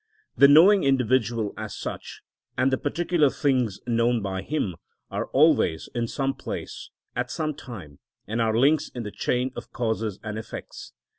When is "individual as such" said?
0.83-2.21